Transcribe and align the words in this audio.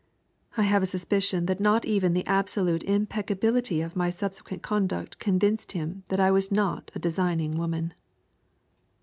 I 0.57 0.63
have 0.63 0.81
a 0.81 0.87
suspicion 0.87 1.45
that 1.45 1.59
not 1.59 1.85
even 1.85 2.13
the 2.13 2.25
absolute 2.25 2.81
impeccability 2.85 3.81
of 3.81 3.95
my 3.95 4.09
subsequent 4.09 4.63
conduct 4.63 5.19
convinced 5.19 5.73
him 5.73 6.05
that 6.07 6.19
I 6.19 6.31
was 6.31 6.51
not 6.51 6.89
a 6.95 6.99
designing 6.99 7.51
woman. 7.55 7.93